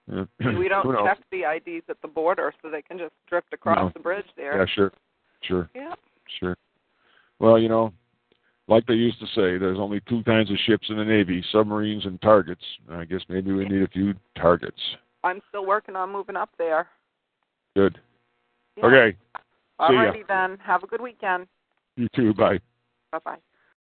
We 0.09 0.69
don't 0.69 1.05
check 1.05 1.19
the 1.31 1.43
IDs 1.43 1.85
at 1.89 2.01
the 2.03 2.09
border, 2.09 2.53
so 2.63 2.71
they 2.71 2.83
can 2.83 2.99
just 2.99 3.13
drift 3.29 3.53
across 3.53 3.77
No. 3.77 3.91
the 3.95 4.01
bridge 4.01 4.27
there. 4.37 4.59
Yeah, 4.59 4.67
sure, 4.75 4.93
sure, 5.43 5.71
Yeah. 5.75 5.95
sure. 6.41 6.57
Well, 7.39 7.59
you 7.59 7.69
know, 7.69 7.93
like 8.69 8.87
they 8.87 8.95
used 8.95 9.21
to 9.21 9.27
say, 9.27 9.59
there's 9.59 9.79
only 9.79 10.01
two 10.09 10.23
kinds 10.25 10.51
of 10.51 10.57
ships 10.67 10.89
in 10.91 10.97
the 10.97 11.05
Navy: 11.05 11.45
submarines 11.53 12.07
and 12.07 12.21
targets. 12.21 12.65
I 12.91 13.05
guess 13.05 13.21
maybe 13.29 13.53
we 13.53 13.67
need 13.67 13.83
a 13.83 13.89
few 13.89 14.15
targets. 14.37 14.81
I'm 15.25 15.41
still 15.49 15.67
working 15.67 15.97
on 15.97 16.11
moving 16.13 16.37
up 16.37 16.51
there. 16.59 16.89
Good. 17.77 17.99
Yeah. 18.77 18.87
Okay. 18.87 19.19
Ya. 19.81 20.13
then. 20.27 20.59
Have 20.59 20.83
a 20.83 20.87
good 20.87 21.01
weekend. 21.01 21.47
You 21.97 22.09
too. 22.15 22.35
Bye. 22.35 22.59
Bye 23.13 23.19
bye. 23.25 23.39